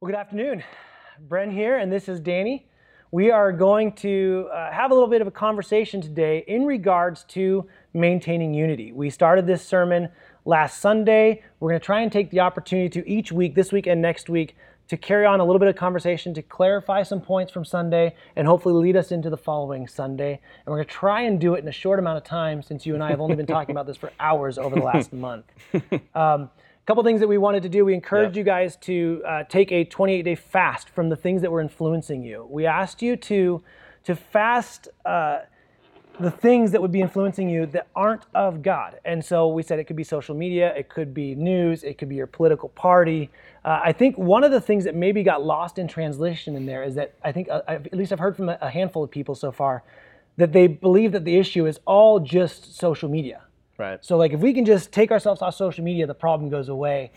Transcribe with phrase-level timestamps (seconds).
[0.00, 0.62] Well, good afternoon.
[1.28, 2.68] Bren here, and this is Danny.
[3.10, 7.24] We are going to uh, have a little bit of a conversation today in regards
[7.30, 8.92] to maintaining unity.
[8.92, 10.08] We started this sermon
[10.44, 11.42] last Sunday.
[11.58, 14.28] We're going to try and take the opportunity to each week, this week and next
[14.28, 14.54] week,
[14.86, 18.46] to carry on a little bit of conversation to clarify some points from Sunday and
[18.46, 20.34] hopefully lead us into the following Sunday.
[20.34, 22.86] And we're going to try and do it in a short amount of time since
[22.86, 25.46] you and I have only been talking about this for hours over the last month.
[26.14, 26.50] Um,
[26.88, 27.84] couple things that we wanted to do.
[27.84, 31.52] We encouraged you guys to uh, take a 28 day fast from the things that
[31.52, 32.46] were influencing you.
[32.48, 33.62] We asked you to,
[34.04, 34.88] to fast.
[35.04, 35.40] Uh,
[36.18, 38.98] the things that would be influencing you that aren't of God.
[39.04, 42.08] And so we said it could be social media, it could be news, it could
[42.08, 43.30] be your political party.
[43.64, 46.82] Uh, I think one of the things that maybe got lost in translation in there
[46.82, 49.52] is that I think, uh, at least I've heard from a handful of people so
[49.52, 49.84] far,
[50.38, 53.42] that they believe that the issue is all just social media.
[53.78, 54.04] Right.
[54.04, 57.12] So like if we can just take ourselves off social media, the problem goes away.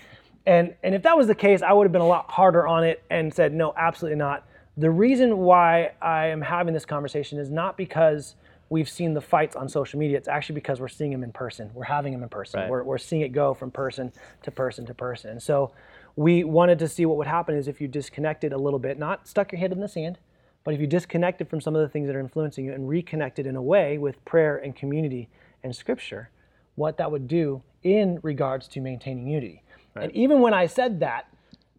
[0.46, 2.84] And and if that was the case, I would have been a lot harder on
[2.84, 4.48] it and said no, absolutely not.
[4.78, 8.36] The reason why I am having this conversation is not because
[8.70, 10.18] we've seen the fights on social media.
[10.18, 11.70] It's actually because we're seeing them in person.
[11.74, 12.62] We're having them in person.
[12.62, 12.70] Right.
[12.70, 15.32] We're, we're seeing it go from person to person to person.
[15.32, 15.74] And so
[16.16, 19.28] we wanted to see what would happen is if you disconnected a little bit, not
[19.28, 20.20] stuck your head in the sand,
[20.64, 23.46] but if you disconnected from some of the things that are influencing you and reconnected
[23.46, 25.28] in a way with prayer and community
[25.64, 26.30] and scripture,
[26.76, 29.64] what that would do in regards to maintaining unity.
[29.96, 30.06] Right.
[30.06, 31.28] And even when I said that,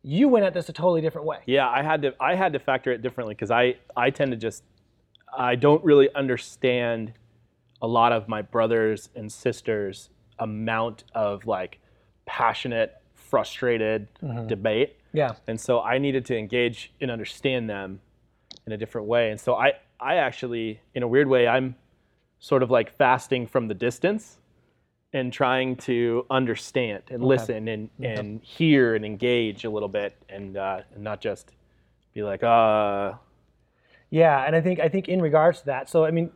[0.03, 1.39] you went at this a totally different way.
[1.47, 4.37] Yeah, I had to I had to factor it differently because I I tend to
[4.37, 4.65] just
[5.37, 7.13] I don't really understand
[7.81, 11.79] a lot of my brothers and sisters amount of like
[12.27, 14.47] passionate, frustrated mm-hmm.
[14.47, 14.97] debate.
[15.13, 15.35] Yeah.
[15.47, 18.01] And so I needed to engage and understand them
[18.67, 19.31] in a different way.
[19.31, 21.77] And so I I actually in a weird way I'm
[22.41, 24.39] sort of like fasting from the distance
[25.13, 30.57] and trying to understand and listen and, and hear and engage a little bit and,
[30.57, 31.53] uh, and not just
[32.15, 33.13] be like, uh,
[34.11, 36.31] Yeah, and I think I think in regards to that, so I mean,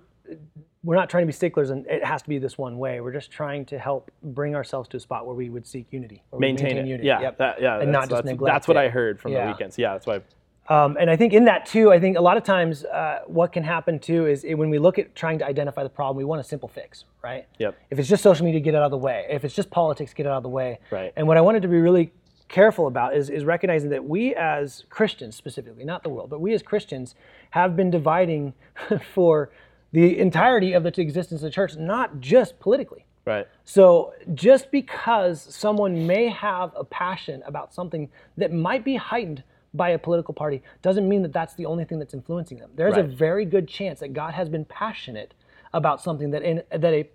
[0.83, 3.01] we're not trying to be sticklers, and it has to be this one way.
[3.01, 6.23] We're just trying to help bring ourselves to a spot where we would seek unity,
[6.39, 6.87] maintain, it.
[6.87, 7.07] unity.
[7.07, 7.39] Yeah, Yep.
[7.39, 8.81] that, yeah, and that's, not just that's, neglect that's what it.
[8.81, 9.47] I heard from Yeah.
[9.47, 9.79] the weekends.
[9.79, 10.21] Yeah, that's why.
[10.69, 13.53] Um, and I think in that too, I think a lot of times uh, what
[13.53, 16.41] can happen too is when we look at trying to identify the problem, we want
[16.41, 17.47] a simple fix, right?
[17.59, 17.77] Yep.
[17.91, 19.27] If it's just social media, get it out of the way.
[19.31, 20.81] If it's just politics, get it out of the way.
[20.91, 21.13] Right.
[21.17, 22.13] And what I wanted to be really
[22.49, 26.53] careful about is, is recognizing that we as Christians specifically, not the world, but we
[26.53, 27.15] as Christians
[27.51, 28.55] have been dividing
[29.15, 29.51] for
[29.93, 33.07] the entirety of the existence of the church, not just politically.
[33.25, 33.47] Right.
[33.65, 39.43] So just because someone may have a passion about something that might be heightened
[39.77, 42.71] by a political party doesn't mean that that's the only thing that's influencing them.
[42.75, 45.35] There's a very good chance that God has been passionate
[45.73, 47.09] about something that in, that a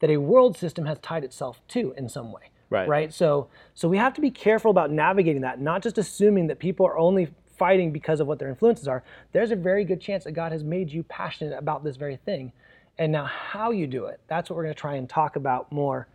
[0.00, 2.50] that a world system has tied itself to in some way.
[2.70, 2.88] Right.
[2.88, 3.14] Right.
[3.14, 6.86] So so we have to be careful about navigating that, not just assuming that people
[6.86, 9.02] are only fighting because of what their influences are.
[9.32, 12.52] There's a very good chance that God has made you passionate about this very thing.
[12.98, 15.70] And now how you do it, that's what we're going to try and talk about
[15.70, 16.08] more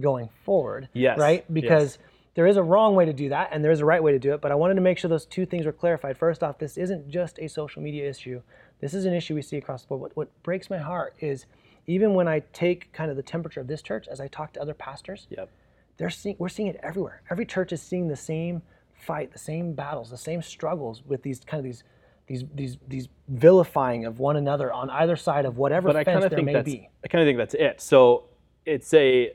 [0.00, 0.88] going forward.
[0.92, 1.44] Yes, Right?
[1.52, 1.98] yes.
[2.34, 4.18] There is a wrong way to do that and there is a right way to
[4.18, 4.40] do it.
[4.40, 6.16] But I wanted to make sure those two things were clarified.
[6.16, 8.42] First off, this isn't just a social media issue.
[8.80, 10.00] This is an issue we see across the board.
[10.00, 11.46] What, what breaks my heart is
[11.86, 14.62] even when I take kind of the temperature of this church, as I talk to
[14.62, 15.48] other pastors, Yep.
[15.96, 17.22] they're seeing, we're seeing it everywhere.
[17.30, 18.62] Every church is seeing the same
[18.92, 21.82] fight, the same battles, the same struggles with these kind of these
[22.26, 26.14] these these these vilifying of one another on either side of whatever But I fence
[26.16, 26.88] kind of there think may that's be.
[27.02, 27.80] I kind of think that's it.
[27.80, 28.24] So
[28.66, 29.32] it's a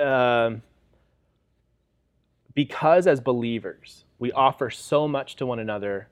[0.00, 0.62] um,
[2.58, 6.08] because as believers we offer so much to one another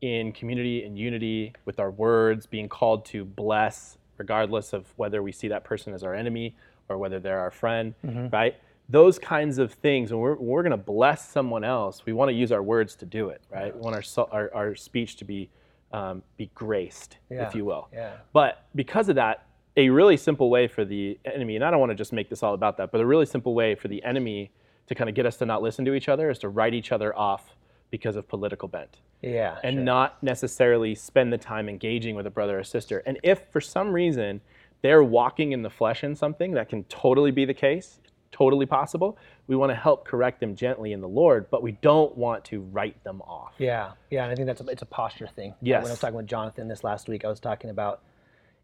[0.00, 5.30] in community and unity with our words, being called to bless, regardless of whether we
[5.30, 6.56] see that person as our enemy
[6.88, 7.94] or whether they're our friend,
[8.32, 8.56] right?
[8.88, 12.30] Those kinds of things, when we're, when we're going to bless someone else, we want
[12.30, 13.72] to use our words to do it, right?
[13.72, 15.50] We want our, our, our speech to be,
[15.92, 17.46] um, be graced, Yeah.
[17.46, 17.86] if you will.
[17.92, 18.14] Yeah.
[18.32, 21.90] But because of that, a really simple way for the enemy, and I don't want
[21.90, 24.50] to just make this all about that, but a really simple way for the enemy
[24.90, 26.90] to kind of get us to not listen to each other is to write each
[26.90, 27.54] other off
[27.92, 29.56] because of political bent Yeah.
[29.62, 29.84] and sure.
[29.84, 33.00] not necessarily spend the time engaging with a brother or sister.
[33.06, 34.40] And if for some reason
[34.82, 38.00] they're walking in the flesh in something, that can totally be the case,
[38.32, 39.16] totally possible.
[39.46, 42.60] We want to help correct them gently in the Lord, but we don't want to
[42.60, 43.54] write them off.
[43.58, 45.54] Yeah, yeah, and I think that's a, it's a posture thing.
[45.62, 45.82] Yes.
[45.84, 48.02] When I was talking with Jonathan this last week, I was talking about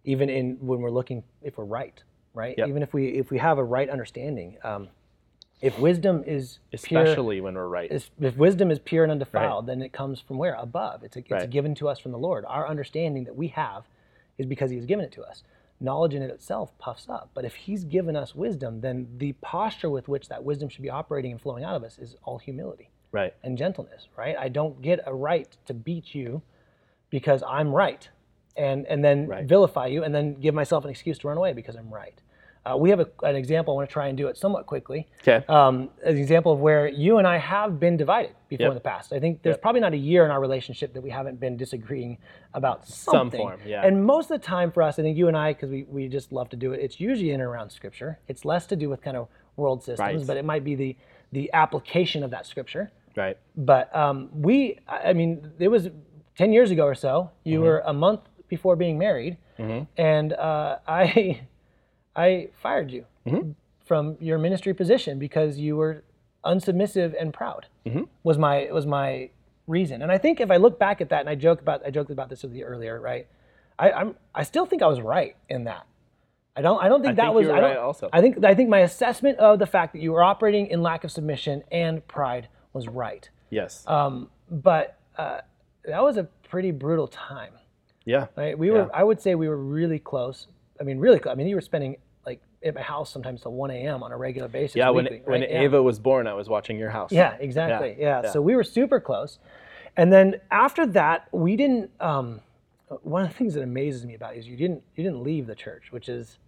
[0.03, 2.03] even in when we're looking if we're right,
[2.35, 2.57] right?
[2.59, 2.69] Yep.
[2.69, 4.89] Even if we if we have a right understanding, um,
[5.61, 7.91] if wisdom is pure, Especially when we're right.
[7.91, 10.55] is- if wisdom is pure and undefiled, then it comes from where?
[10.55, 11.03] Above.
[11.03, 11.51] It's, a, it's Right.
[11.51, 12.45] given to us from the Lord.
[12.47, 13.85] Our understanding that we have
[14.39, 15.43] is because He has given it to us.
[15.81, 17.31] Knowledge in it itself puffs up.
[17.35, 20.91] But if He's given us wisdom, then the posture with which that wisdom should be
[20.91, 22.91] operating and flowing out of us is all humility.
[23.13, 23.33] Right.
[23.43, 24.37] and gentleness, right?
[24.37, 26.43] I don't get a right to beat you
[27.09, 28.07] because I'm right,
[28.59, 29.47] and and then Right.
[29.47, 32.21] vilify you, and then give myself an excuse to run away because I'm right.
[32.69, 33.75] Uh, we have a, an example.
[33.75, 35.07] I want to try and do it somewhat quickly.
[35.23, 35.45] Okay.
[35.49, 38.71] Um, an example of where you and I have been divided before Yep.
[38.73, 39.13] in the past.
[39.13, 39.63] I think there's Yep.
[39.63, 42.19] probably not a year in our relationship that we haven't been disagreeing
[42.55, 43.41] about something.
[43.41, 43.87] Some form, yeah.
[43.87, 46.09] And most of the time for us, I think you and I, because we, we
[46.09, 48.19] just love to do it, it's usually in and around scripture.
[48.27, 50.27] It's less to do with kind of world systems, Right.
[50.27, 50.97] but it might be the
[51.33, 52.91] the application of that scripture.
[53.17, 53.37] right.
[53.57, 55.89] But um, we, I mean, it was
[56.39, 57.31] 10 years ago or so.
[57.43, 59.37] You were a month before being married,
[59.99, 61.41] and uh, I,
[62.17, 63.05] I fired you
[63.85, 66.03] from your ministry position because you were
[66.45, 67.67] unsubmissive and proud.
[68.23, 69.31] Was my was my
[69.67, 71.91] reason, and I think if I look back at that, and I joke about I
[71.91, 73.27] joked about this with you earlier, right?
[73.79, 75.87] I, I'm I still think I was right in that.
[76.57, 78.09] I don't I don't think I that think was you were I don't, right also.
[78.13, 81.05] I think I think my assessment of the fact that you were operating in lack
[81.05, 83.29] of submission and pride was right.
[83.51, 83.85] Yes.
[83.87, 85.41] Um, but uh,
[85.85, 87.53] that was a pretty brutal time.
[88.05, 88.27] yeah.
[88.37, 88.59] Right?
[88.59, 90.47] We were, I would say, we were really close.
[90.81, 91.33] I mean, really close.
[91.33, 91.97] I mean, you were spending
[92.67, 94.03] at my house sometimes till 1 a.m.
[94.03, 94.77] on a regular basis.
[94.77, 94.91] Yeah.
[94.91, 95.51] When weekly, when right?
[95.51, 95.63] Yeah.
[95.63, 97.13] Ava was born, I was watching your house.
[97.13, 97.97] Yeah, exactly.
[97.99, 98.23] Yeah.
[98.25, 98.31] yeah.
[98.31, 99.39] So we were super close.
[99.97, 101.91] And then after that, we didn't.
[102.01, 102.41] Um,
[103.03, 105.47] one of the things that amazes me about you is you didn't you didn't leave
[105.47, 106.39] the church, which is,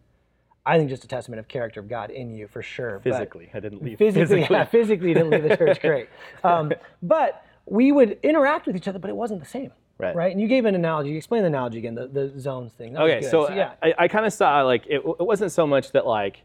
[0.67, 3.01] I think, just a testament of character of God in you for sure.
[3.03, 3.99] But- Physically, I didn't leave.
[3.99, 5.81] physically, yeah, physically you didn't leave the church.
[5.83, 6.09] Great,
[6.45, 6.73] um,
[7.03, 9.73] but we would interact with each other, but it wasn't the same.
[9.99, 10.15] Right.
[10.15, 10.33] Right.
[10.33, 11.17] And you gave an analogy.
[11.17, 11.95] Explain the analogy again.
[11.97, 12.93] The, the zones thing.
[12.93, 13.31] That was Okay, good.
[13.31, 13.73] so, yeah.
[13.83, 16.43] I, I kind of saw like it, it wasn't so much that like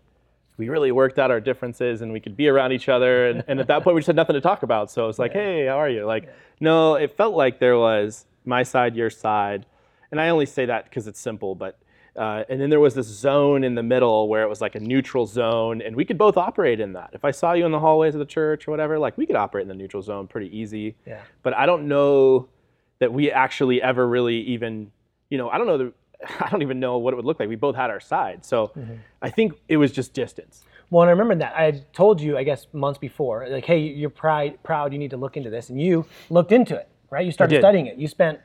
[0.58, 3.60] we really worked out our differences and we could be around each other, and, and
[3.60, 4.90] at that point we just had nothing to talk about.
[4.92, 6.06] So it's like, hey, how are you?
[6.06, 6.30] Like,
[6.60, 9.66] no, it felt like there was my side, your side,
[10.12, 11.78] and I only say that because it's simple, but.
[12.16, 14.80] Uh, and then there was this zone in the middle where it was like a
[14.80, 17.10] neutral zone, and we could both operate in that.
[17.14, 19.36] If I saw you in the hallways of the church or whatever, like we could
[19.36, 20.96] operate in the neutral zone pretty easy.
[21.08, 21.22] Yeah.
[21.42, 22.50] But I don't know
[23.04, 24.92] that we actually ever really even,
[25.30, 25.94] you know, I don't know the,
[26.40, 27.50] I don't even know what it would look like.
[27.50, 28.94] We both had our side, so Mm-hmm.
[29.22, 30.64] I think it was just distance.
[30.90, 33.80] Well, and I remember that I had told you, I guess, months before, like, hey,
[33.80, 34.94] you're pride, proud.
[34.94, 37.26] You need to look into this, and you looked into it, right?
[37.26, 37.98] You started studying it.
[37.98, 38.40] You spent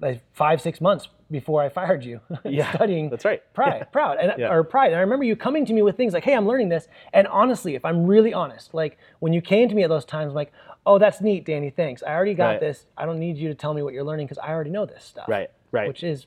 [0.00, 3.10] like five, six months before I fired you Yeah, studying.
[3.10, 3.40] that's right.
[3.54, 4.50] Pride, proud, and Yeah.
[4.52, 4.88] or pride.
[4.92, 7.26] And I remember you coming to me with things like, "Hey, I'm learning this." And
[7.28, 10.34] honestly, if I'm really honest, like when you came to me at those times, I'm
[10.34, 10.52] like,
[10.86, 11.70] "Oh, that's neat, Danny.
[11.70, 12.02] Thanks.
[12.02, 12.60] I already got Right.
[12.60, 12.86] this.
[12.96, 15.04] I don't need you to tell me what you're learning because I already know this
[15.04, 15.88] stuff." Right, right.
[15.88, 16.26] Which is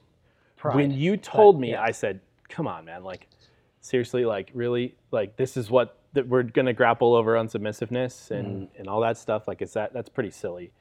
[0.58, 0.76] pride.
[0.76, 1.82] when you told me, yeah.
[1.84, 2.20] I said,
[2.50, 3.04] "Come on, man!
[3.04, 3.28] Like,
[3.82, 8.68] seriously, like, really, like, this is what that we're gonna grapple over on submissiveness and
[8.68, 8.80] Mm.
[8.80, 9.48] and all that stuff.
[9.48, 10.72] Like, is that that's pretty silly?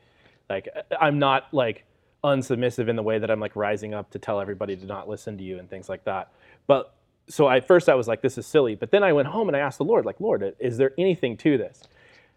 [0.51, 0.69] Like,
[1.01, 1.85] I'm not like
[2.23, 5.37] unsubmissive in the way that I'm like rising up to tell everybody to not listen
[5.39, 6.31] to you and things like that.
[6.67, 6.93] But
[7.29, 8.75] so at first I was like, this is silly.
[8.75, 11.37] But then I went home and I asked the Lord, like, Lord, is there anything
[11.39, 11.83] to this?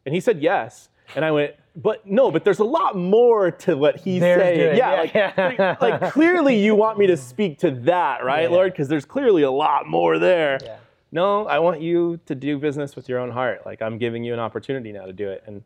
[0.05, 0.89] And He said yes.
[1.15, 4.57] And I went, but no, but there's a lot more to what he's There's saying.
[4.57, 4.77] good.
[4.77, 5.75] Yeah, Yeah, like, yeah.
[5.81, 8.55] like clearly you want me to speak to that, right, Yeah.
[8.55, 8.71] Lord?
[8.71, 10.57] Because there's clearly a lot more there.
[11.11, 13.65] No, I want you to do business with your own heart.
[13.65, 15.43] Like I'm giving you an opportunity now to do it.
[15.45, 15.63] And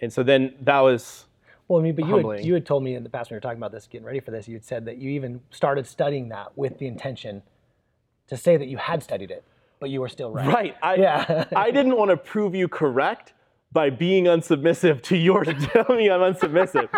[0.00, 1.26] and so then that was
[1.68, 3.38] Well, I mean, but you had, you had told me in the past when we
[3.38, 5.86] were talking about this, getting ready for this, you had said that you even started
[5.86, 7.42] studying that with the intention
[8.28, 9.44] to say that you had studied it,
[9.78, 10.46] but you were still right.
[10.48, 10.76] right.
[10.82, 11.44] I Yeah.
[11.54, 13.32] I didn't want to prove you correct
[13.74, 16.88] by being unsubmissive to your telling me I'm unsubmissive.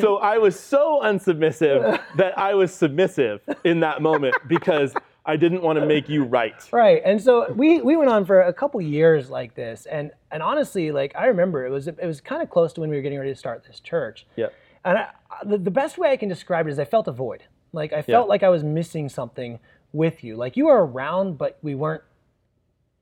[0.00, 4.92] So I was so unsubmissive that I was submissive in that moment because
[5.24, 6.52] I didn't want to make you right.
[6.70, 7.00] Right.
[7.04, 9.86] And so we, we went on for a couple years like this.
[9.86, 12.90] And, and honestly, like I remember it was, it was kind of close to when
[12.90, 14.26] we were getting ready to start this church.
[14.36, 14.48] Yeah.
[14.84, 15.08] And I,
[15.46, 17.44] the, the best way I can describe it is I felt a void.
[17.72, 18.28] Like I felt Yeah.
[18.28, 19.60] like I was missing something
[19.92, 20.36] with you.
[20.36, 22.02] Like you were around, but we weren't,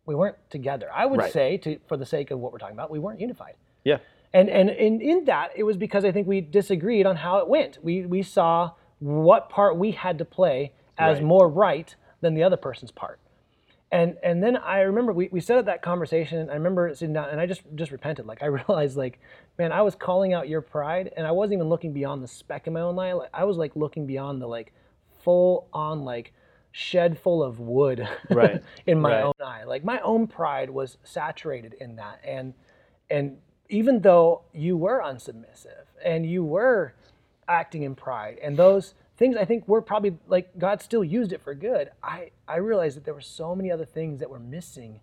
[0.07, 0.89] we weren't together.
[0.93, 1.33] I would Right.
[1.33, 3.55] say to, for the sake of what we're talking about, we weren't unified.
[3.85, 3.99] Yeah.
[4.35, 7.49] And and in, in that, it was because I think we disagreed on how it
[7.49, 7.79] went.
[7.83, 11.25] We we saw what part we had to play as Right.
[11.25, 13.21] more right than the other person's part.
[13.91, 17.13] And and then I remember we, we set up that conversation and I remember sitting
[17.13, 18.25] down and I just just repented.
[18.27, 19.21] Like I realized like,
[19.59, 22.67] man, I was calling out your pride and I wasn't even looking beyond the speck
[22.67, 23.13] in my own eye.
[23.13, 24.73] Like, I was like looking beyond the like
[25.23, 26.33] full on like
[26.73, 28.62] shed full of wood Right.
[28.87, 29.23] in my Right.
[29.25, 29.64] own eye.
[29.64, 32.21] Like my own pride was saturated in that.
[32.25, 32.55] And
[33.11, 33.38] and
[33.69, 36.95] even though you were unsubmissive and you were
[37.47, 41.43] acting in pride and those things I think were probably like God still used it
[41.43, 41.91] for good.
[42.02, 45.00] I I realized that there were so many other things that were missing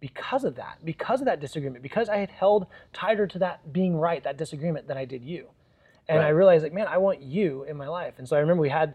[0.00, 3.96] because of that, because of that disagreement, because I had held tighter to that being
[3.98, 5.48] right, that disagreement than I did you.
[6.08, 8.14] And I realized like, man, I want you in my life.
[8.18, 8.94] And so I remember we had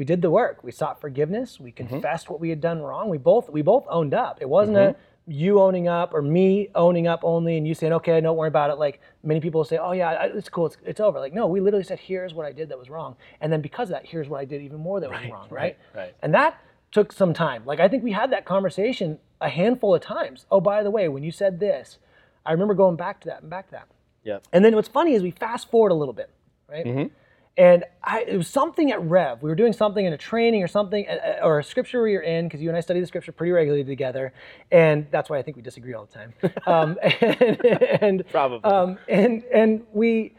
[0.00, 0.56] we did the work.
[0.64, 1.60] We sought forgiveness.
[1.60, 1.86] We Mm-hmm.
[1.88, 3.10] confessed what we had done wrong.
[3.10, 4.38] We both we both owned up.
[4.40, 8.18] It wasn't a you owning up or me owning up only and you saying okay
[8.20, 11.20] don't worry about it like many people say oh yeah it's cool it's, it's over
[11.20, 13.90] like no we literally said here's what i did that was wrong and then because
[13.90, 15.76] of that here's what i did even more that was wrong right?
[15.94, 16.14] right, right.
[16.22, 16.58] and that
[16.90, 20.60] took some time like i think we had that conversation a handful of times oh
[20.60, 21.98] by the way when you said this
[22.44, 23.86] i remember going back to that and back to that
[24.24, 24.38] Yeah.
[24.52, 26.30] and then what's funny is we fast forward a little bit
[26.68, 27.14] right Mm-hmm.
[27.56, 29.42] And I, it was something at Rev.
[29.42, 32.22] We were doing something in a training or something, uh, or a scripture we were
[32.22, 34.32] in, because you and I study the scripture pretty regularly together,
[34.70, 36.34] and that's why I think we disagree all the time.
[36.66, 38.70] Um, and, and Probably.
[38.70, 40.34] Um, and and we,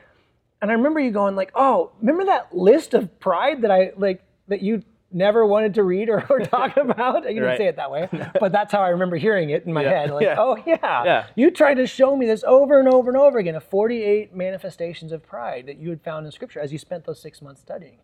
[0.62, 4.24] and I remember you going like, oh, remember that list of pride that I like
[4.48, 7.24] that you never wanted to read or, or talk about?
[7.24, 7.58] You didn't Right.
[7.58, 9.90] say it that way, but that's how I remember hearing it in my Yeah.
[9.90, 10.12] head.
[10.12, 10.36] Like, Yeah.
[10.38, 11.26] oh yeah, Yeah.
[11.36, 15.12] you tried to show me this over and over and over again of 48 manifestations
[15.12, 17.98] of pride that you had found in Scripture as you spent those six months studying.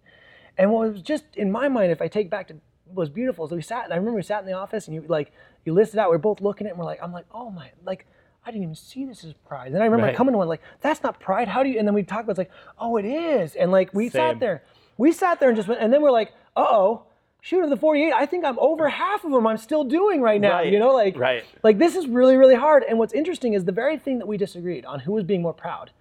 [0.57, 3.45] And what was just in my mind, if I take back to what was beautiful,
[3.45, 3.83] is we sat.
[3.85, 5.31] And I remember we sat in the office and you like
[5.65, 6.09] you listed out.
[6.09, 8.07] We are both looking at it and we're like, I'm like, oh my, like
[8.45, 9.73] I didn't even see this as pride.
[9.73, 10.15] And I remember Right.
[10.15, 11.47] coming to one like, that's not pride.
[11.49, 11.77] How do you?
[11.79, 13.55] And then we talked about it's like, oh, it is.
[13.55, 14.33] And like we Same.
[14.35, 14.63] sat there,
[14.97, 17.03] we sat there and just went, and then we're like, oh.
[17.39, 20.41] Shoot of the 48, I think I'm over half of them I'm still doing right
[20.41, 20.55] now.
[20.57, 20.73] Right.
[20.73, 21.45] You know, like Right.
[21.63, 22.83] like this is really, really hard.
[22.83, 25.53] And what's interesting is the very thing that we disagreed on who was being more
[25.53, 25.91] proud,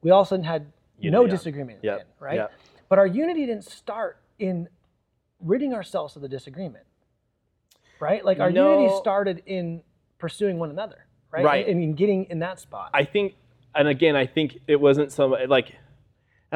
[0.00, 0.72] we all of a sudden had
[1.02, 1.28] no on.
[1.28, 2.00] disagreement Yep.
[2.00, 2.36] in, right?
[2.36, 2.52] Yep.
[2.88, 4.68] But our unity didn't start in
[5.40, 6.84] ridding ourselves of the disagreement.
[8.00, 8.24] Right?
[8.24, 9.82] Like our unity started in
[10.18, 11.44] pursuing one another, right?
[11.44, 11.68] Right.
[11.68, 12.90] And in getting in that spot.
[12.94, 13.34] I think,
[13.74, 15.74] and again, I think it wasn't some like,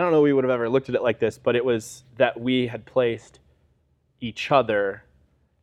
[0.00, 2.04] I don't know we would have ever looked at it like this, but it was
[2.16, 3.38] that we had placed
[4.21, 5.04] each other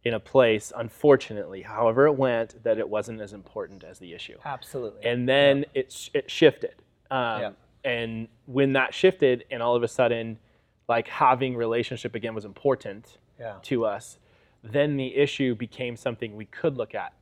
[0.04, 4.38] in a place, unfortunately, however it went, that it wasn't as important as the issue.
[4.46, 5.04] Absolutely.
[5.04, 6.76] And then it, sh- it shifted.
[7.10, 7.52] Um, Yeah.
[7.84, 10.38] And when that shifted, and all of a sudden,
[10.88, 13.56] like having relationship again was important yeah.
[13.64, 14.20] to us,
[14.64, 17.14] then the issue became something we could look at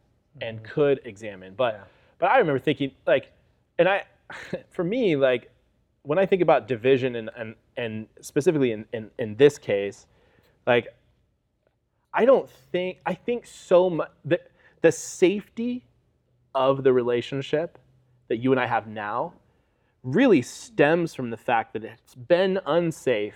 [0.41, 1.53] and could examine.
[1.55, 1.83] But Mm-hmm.
[1.83, 1.87] Yeah.
[2.19, 3.31] but I remember thinking like,
[3.79, 4.03] and I,
[4.71, 5.49] for me like,
[6.05, 10.07] when I think about division and and, and specifically in, in in this case,
[10.67, 10.87] like,
[12.13, 14.39] I don't think I think so much the
[14.81, 15.85] the safety
[16.53, 17.77] of the relationship
[18.29, 19.33] that you and I have now
[20.03, 23.33] really stems from the fact that it's been unsafe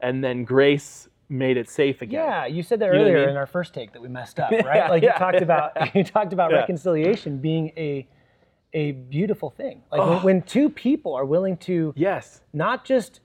[0.00, 2.20] and then grace made it safe again.
[2.20, 3.28] Yeah, you said that You what I earlier mean?
[3.30, 4.76] in our first take that we messed up, right?
[4.76, 6.58] Yeah, like you yeah, talked about you talked about Yeah.
[6.58, 8.06] reconciliation being a
[8.72, 9.82] a beautiful thing.
[9.90, 10.20] Like when, Oh.
[10.24, 12.42] when two people are willing to Yes.
[12.52, 13.20] not just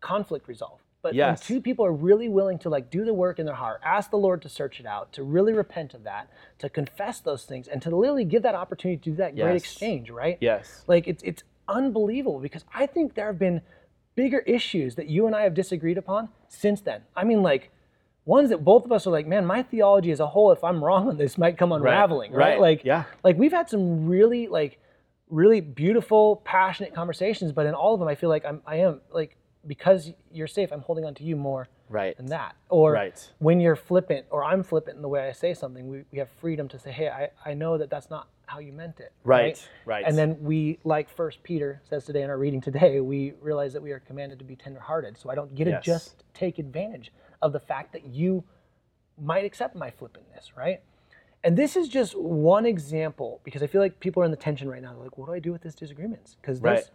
[0.00, 1.26] conflict resolve, but Yes.
[1.48, 4.10] when two people are really willing to like do the work in their heart, ask
[4.10, 7.66] the Lord to search it out, to really repent of that, to confess those things,
[7.68, 10.38] and to literally give that opportunity to do that great exchange, right?
[10.40, 10.84] Yes.
[10.86, 13.62] Like it's it's unbelievable because I think there have been
[14.14, 17.02] bigger issues that you and I have disagreed upon since then.
[17.16, 17.70] I mean, like
[18.24, 20.82] ones that both of us are like, man, my theology as a whole, if I'm
[20.82, 22.52] wrong on this, might come unraveling, right?
[22.52, 23.04] right, Like, yeah.
[23.22, 24.78] like we've had some really like
[25.30, 29.00] really beautiful, passionate conversations, but in all of them, I feel like I'm I am
[29.12, 32.16] like because you're safe, I'm holding on to you more Right.
[32.16, 32.54] than that.
[32.68, 33.32] Or Right.
[33.38, 36.28] when you're flippant or I'm flippant in the way I say something, we, we have
[36.28, 39.12] freedom to say, hey, I, I know that that's not how you meant it.
[39.24, 40.04] Right, right.
[40.06, 43.82] And then we, like First Peter says today in our reading today, we realize that
[43.82, 45.16] we are commanded to be tenderhearted.
[45.18, 45.84] So I don't get to Yes.
[45.84, 47.10] just take advantage
[47.44, 48.42] of the fact that you
[49.22, 50.80] might accept my flippantness, right?
[51.44, 54.68] And this is just one example because I feel like people are in the tension
[54.68, 54.92] right now.
[54.94, 56.36] They're like, what do I do with this disagreements?
[56.40, 56.90] Because there's, Right.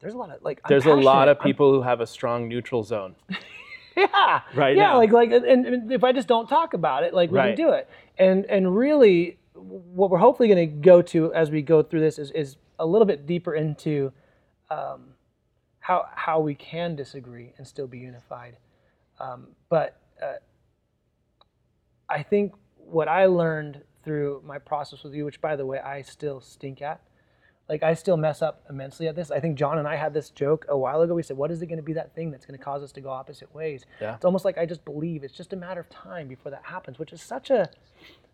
[0.00, 2.06] there's a lot of like, I'm There's a lot of I'm people who have a
[2.06, 3.16] strong neutral zone.
[3.96, 4.96] yeah Right yeah now.
[4.98, 7.56] like like and, and if i just don't talk about it like we Right.
[7.56, 11.62] can do it and and really what we're hopefully going to go to as we
[11.62, 14.12] go through this is, is a little bit deeper into
[14.70, 15.14] um,
[15.80, 18.56] how how we can disagree and still be unified
[19.20, 20.34] um, but uh,
[22.08, 26.02] i think what i learned through my process with you which by the way i
[26.02, 27.00] still stink at
[27.68, 29.30] like I still mess up immensely at this.
[29.30, 31.14] I think John and I had this joke a while ago.
[31.14, 32.92] We said, "What is it going to be that thing that's going to cause us
[32.92, 34.14] to go opposite ways?" Yeah.
[34.14, 36.98] It's almost like I just believe it's just a matter of time before that happens,
[36.98, 37.68] which is such a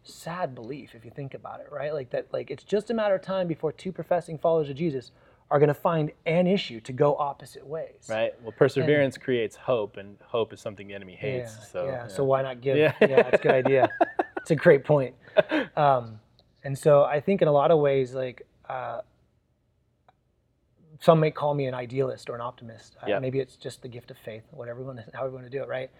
[0.04, 1.92] sad belief if you think about it, right?
[1.92, 5.10] Like that, like it's just a matter of time before two professing followers of Jesus
[5.50, 8.06] are going to find an issue to go opposite ways.
[8.08, 8.32] Right.
[8.42, 11.18] Well, perseverance creates hope, and hope is something the enemy Yeah.
[11.20, 11.70] hates.
[11.70, 12.06] so yeah.
[12.08, 12.76] So why not give?
[12.76, 12.94] Yeah.
[13.00, 13.88] Yeah, it's a good idea.
[14.38, 15.14] it's a great point.
[15.76, 16.18] Um,
[16.64, 18.46] and so I think in a lot of ways, like.
[18.68, 19.02] Uh,
[21.00, 22.96] some may call me an idealist or an optimist.
[23.02, 23.18] Uh, Yeah.
[23.18, 25.50] maybe it's just the gift of faith, whatever we want to, however we want to
[25.50, 25.90] do it, right?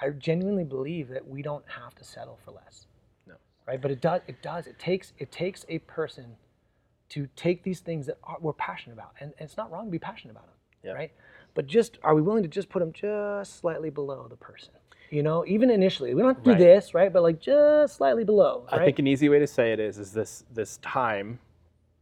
[0.00, 2.86] I genuinely believe that we don't have to settle for less.
[3.26, 3.34] No.
[3.66, 3.80] Right?
[3.80, 4.22] But it does.
[4.26, 4.66] It does.
[4.66, 5.12] It takes.
[5.18, 6.36] It takes a person
[7.10, 9.90] to take these things that are, we're passionate about, and, and it's not wrong to
[9.90, 10.92] be passionate about them, Yeah.
[10.92, 11.12] right?
[11.54, 14.72] But just are we willing to just put them just slightly below the person?
[15.10, 16.58] You know, even initially, we don't to Right.
[16.58, 17.12] do this, right?
[17.12, 18.66] But like just slightly below.
[18.72, 18.80] Right?
[18.80, 21.38] I think an easy way to say it is is this this time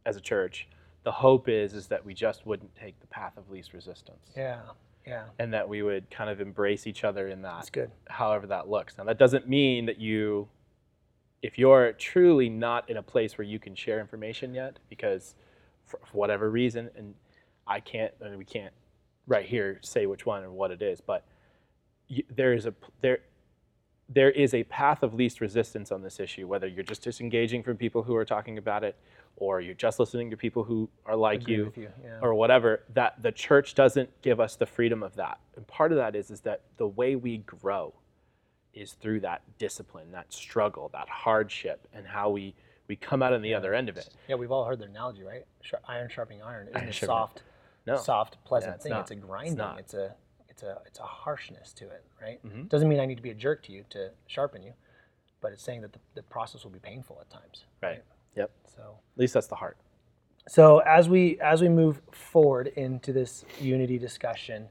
[0.05, 0.67] as a church,
[1.03, 4.31] the hope is is that we just wouldn't take the path of least resistance.
[4.35, 4.61] Yeah.
[5.05, 5.25] Yeah.
[5.37, 7.55] And that we would kind of embrace each other in that.
[7.55, 7.91] That's good.
[8.07, 8.97] however that looks.
[8.97, 10.47] Now, that doesn't mean that you,
[11.43, 15.35] if you're truly not in a place where you can share information yet, because
[15.85, 17.13] for, for whatever reason, and
[17.67, 18.73] I can't, and we can't
[19.27, 21.25] right here say which one and what it is, but
[22.07, 23.19] you, there is a there.
[24.09, 27.77] There is a path of least resistance on this issue, whether you're just disengaging from
[27.77, 28.97] people who are talking about it,
[29.37, 31.87] or you're just listening to people who are like you, you.
[32.03, 32.19] Yeah.
[32.21, 35.97] or whatever that the church doesn't give us the freedom of that and part of
[35.97, 37.93] that is is that the way we grow
[38.73, 42.55] is through that discipline that struggle that hardship and how we
[42.87, 45.23] we come out on the other end of it yeah, we've all heard the analogy,
[45.23, 45.45] right?
[45.87, 46.67] Iron sharpening iron.
[46.67, 47.43] Isn't Iron sharpening- soft,
[47.87, 48.91] no soft, pleasant it's thing?
[48.91, 49.01] not.
[49.01, 49.55] It's a grinding.
[49.57, 49.79] not.
[49.79, 50.15] It's a
[50.49, 52.43] it's a it's a harshness to it, right?
[52.45, 52.67] Mhm.
[52.69, 54.73] Doesn't mean I need to be a jerk to you to sharpen you,
[55.41, 57.65] but it's saying that the, the process will be painful at times.
[57.81, 58.03] right
[58.35, 59.77] yep So at least that's the heart
[60.47, 64.67] So as we as we move forward into this unity discussion,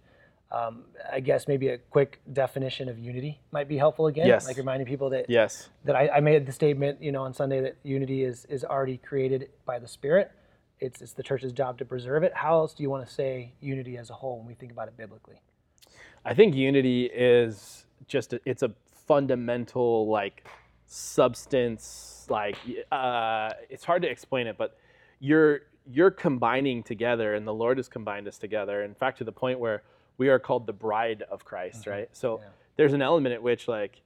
[0.52, 4.26] um, I guess maybe a quick definition of unity might be helpful again.
[4.26, 4.46] Yes.
[4.46, 7.60] Like reminding people that yes that I, I made the statement, you know, on Sunday
[7.62, 10.30] that unity is is already created by the Spirit.
[10.78, 12.32] It's it's the church's job to preserve it.
[12.34, 14.88] How else do you want to say unity as a whole when we think about
[14.88, 15.40] it biblically?
[16.24, 18.70] i think unity is just a, it's a
[19.06, 20.46] fundamental like
[20.86, 22.56] substance like
[22.90, 24.76] uh, it's hard to explain it but
[25.20, 29.32] you're you're combining together and the lord has combined us together in fact to the
[29.32, 29.82] point where
[30.18, 31.90] we are called the bride of christ mm-hmm.
[31.90, 32.48] right so Yeah.
[32.76, 34.02] there's an element at which like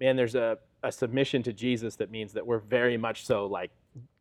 [0.00, 3.70] man there's a, a submission to jesus that means that we're very much so like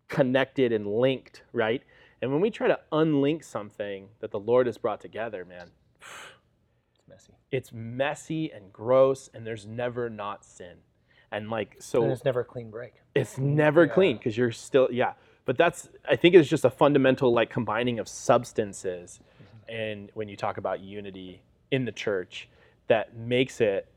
[0.07, 1.81] connected and linked right
[2.21, 5.71] and when we try to unlink something that the lord has brought together man
[6.93, 7.33] It's messy.
[7.51, 10.77] it's messy and gross and there's never not sin
[11.31, 12.93] and like so and it's never a clean break.
[13.15, 13.93] it's never Yeah.
[13.93, 15.13] clean because you're still yeah
[15.45, 19.19] but that's i think it's just a fundamental like combining of substances
[19.67, 22.47] and when you talk about unity in the church
[22.87, 23.87] that makes it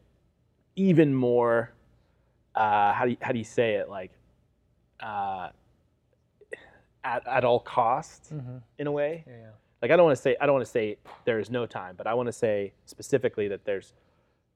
[0.76, 1.72] even more
[2.54, 4.10] uh, how do you, how do you say it like
[5.00, 5.48] uh,
[7.04, 8.56] at, at all costs Mm-hmm.
[8.78, 9.46] in a way Yeah, yeah.
[9.82, 11.94] like I don't want to say I don't want to say there is no time,
[11.96, 13.92] but I want to say specifically that there's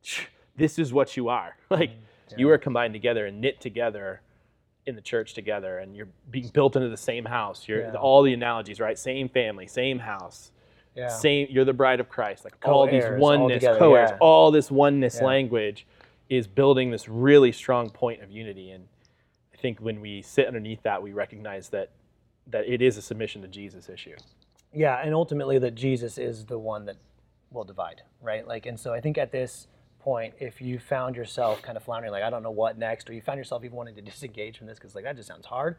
[0.56, 1.56] this is what you are.
[1.70, 1.90] Like
[2.36, 2.54] you Yeah.
[2.54, 4.20] are combined together and knit together
[4.86, 7.68] in the church together, and you're being built into the same house.
[7.68, 8.98] You're all the analogies, right?
[8.98, 10.50] Same family, same house,
[10.94, 11.08] Yeah.
[11.08, 11.46] same.
[11.50, 12.44] You're the bride of Christ.
[12.44, 14.18] Like all these all oneness, co-heirs, yeah.
[14.20, 15.26] all this oneness Yeah.
[15.26, 15.86] language
[16.28, 18.70] is building this really strong point of unity.
[18.70, 18.88] And
[19.54, 21.90] I think when we sit underneath that, we recognize that
[22.48, 24.16] that it is a submission to Jesus issue.
[24.72, 26.96] Yeah, and ultimately that Jesus is the one that
[27.50, 28.46] will divide, right?
[28.46, 29.68] Like, and so I think at this
[30.00, 33.12] point, if you found yourself kind of floundering, like I don't know what next, or
[33.12, 35.76] you found yourself even wanting to disengage from this because like that just sounds hard,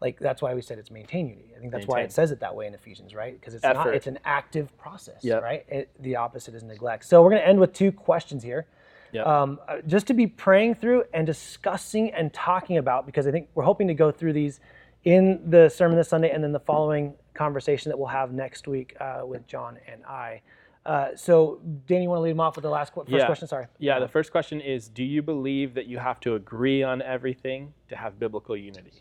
[0.00, 1.52] like that's why we said it's maintain unity.
[1.56, 3.38] I think that's why it says it that way in Ephesians, right?
[3.38, 5.42] Because it's not it's an active process, Yep.
[5.42, 5.64] right?
[5.68, 7.04] It, the opposite is neglect.
[7.04, 8.66] So we're going to end with two questions here.
[9.12, 9.26] Yep.
[9.26, 13.48] Um, uh, just to be praying through and discussing and talking about, because I think
[13.54, 14.60] we're hoping to go through these
[15.04, 18.96] in the sermon this Sunday and then the following conversation that we'll have next week
[19.00, 20.42] uh, with John and I.
[20.86, 23.26] Uh, so, Danny, you want to lead them off with the last qu- first Yeah.
[23.26, 23.48] question?
[23.48, 23.66] Sorry.
[23.78, 27.74] Yeah, the first question is Do you believe that you have to agree on everything
[27.88, 28.92] to have biblical unity?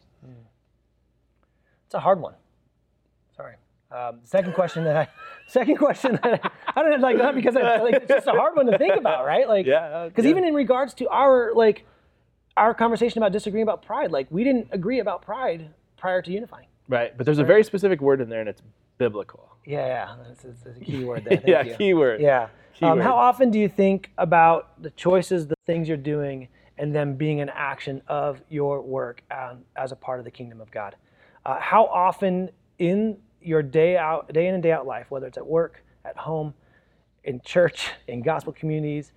[1.90, 2.36] It's a hard one.
[3.36, 3.56] Sorry.
[3.92, 5.08] Um, second question that I,
[5.48, 8.56] second question that I, I don't like that because I, like, it's just a hard
[8.56, 9.48] one to think about, right?
[9.48, 10.30] Like, Yeah, because yeah.
[10.30, 11.88] even in regards to our like
[12.56, 16.68] our conversation about disagreeing about pride, like we didn't agree about pride prior to unifying.
[16.88, 18.62] Right, but there's a very specific word in there and it's
[19.00, 19.50] biblical.
[19.66, 21.38] Yeah, yeah, that's, that's, a key word there.
[21.44, 21.76] Thank yeah, you.
[21.76, 22.22] keyword.
[22.22, 22.50] Yeah.
[22.84, 27.16] Um, how often do you think about the choices, the things you're doing, and them
[27.16, 30.96] being an action of your work um, as a part of the kingdom of God?
[31.46, 35.38] Uh, how often in your day out, day in and day out life, whether it's
[35.38, 36.54] at work, at home,
[37.24, 39.12] in church, in gospel communities,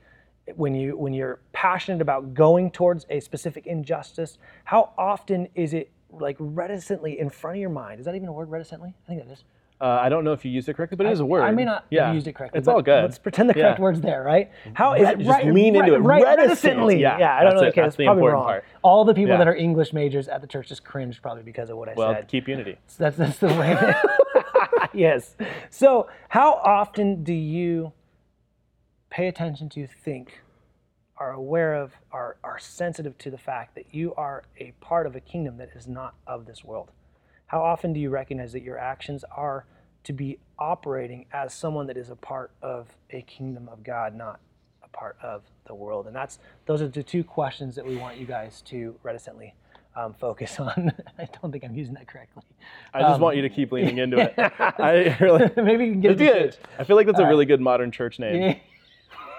[0.56, 5.90] when you when you're passionate about going towards a specific injustice, how often is it
[6.10, 8.00] like reticently in front of your mind?
[8.00, 8.94] Is that even a word, reticently?
[9.04, 9.44] I think that is.
[9.82, 11.42] Uh, I don't know if you used it correctly, but it it is a word.
[11.42, 12.06] I may not yeah.
[12.06, 12.58] have used it correctly.
[12.58, 13.02] It's all good.
[13.02, 13.82] Let's pretend the correct Yeah.
[13.82, 14.48] word's there, right?
[14.74, 15.46] How is Right, it just right?
[15.52, 16.04] lean into right, it.
[16.04, 17.00] Right, reticently.
[17.00, 17.62] Yeah, Yeah, I don't know.
[17.62, 17.68] it.
[17.70, 18.46] Okay, That's that's the probably important wrong.
[18.46, 18.64] part.
[18.82, 21.78] All the people that are English majors at the church just cringed probably because of
[21.78, 22.28] what I well, said.
[22.28, 22.78] keep unity.
[22.86, 23.92] So that's that's the way.
[24.94, 25.34] yes.
[25.68, 27.92] So how often do you
[29.10, 30.42] pay attention to, think,
[31.16, 35.16] are aware of, are are sensitive to the fact that you are a part of
[35.16, 36.92] a kingdom that is not of this world?
[37.52, 39.66] How often do you recognize that your actions are
[40.04, 44.40] to be operating as someone that is a part of a kingdom of God, not
[44.82, 46.06] a part of the world?
[46.06, 49.52] And that's those are the two questions that we want you guys to reticently
[49.94, 50.92] um, focus on.
[51.18, 52.42] I don't think I'm using that correctly.
[52.94, 54.32] I just Um, want you to keep leaning into it.
[54.38, 55.50] I really.
[55.54, 56.58] Maybe you can get it.
[56.78, 58.60] I feel like that's a All really good modern church name.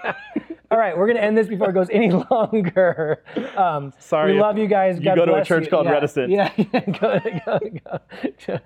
[0.70, 3.22] All right, we're gonna end this before it goes any longer.
[3.56, 4.98] Um, Sorry we love you guys.
[4.98, 5.70] you God go to a church you.
[5.70, 5.92] called yeah.
[5.92, 6.30] Reticent.
[6.30, 6.50] Yeah,
[7.00, 7.98] go, go,
[8.46, 8.58] go.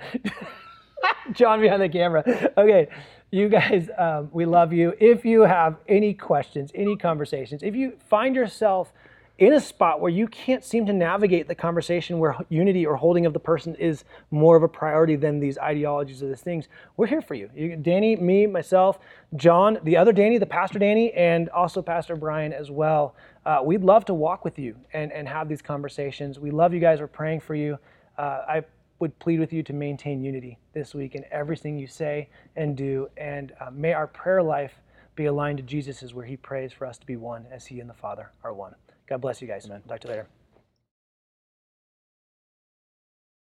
[1.33, 2.23] John behind the camera.
[2.57, 2.89] Okay,
[3.31, 4.95] you guys, um, we love you.
[5.01, 8.93] If you have any questions, any conversations, if you find yourself
[9.38, 13.24] in a spot where you can't seem to navigate the conversation where unity or holding
[13.24, 17.07] of the person is more of a priority than these ideologies or these things, we're
[17.07, 17.48] here for you.
[17.55, 17.77] you.
[17.77, 18.98] Danny, me, myself,
[19.37, 23.14] John, the other Danny, the Pastor Danny, and also Pastor Brian as well.
[23.46, 26.40] Uh, we'd love to walk with you and, and have these conversations.
[26.40, 26.98] We love you guys.
[27.01, 27.79] We're praying for you.
[28.18, 28.62] Uh, I
[28.98, 33.09] would plead with you to maintain unity this week in everything you say and do.
[33.16, 34.72] And uh, may our prayer life
[35.14, 37.88] be aligned to Jesus' where he prays for us to be one as he and
[37.88, 38.74] the Father are one.
[39.09, 39.68] God bless you guys.
[39.68, 39.83] Man.
[39.88, 40.29] Talk to you later.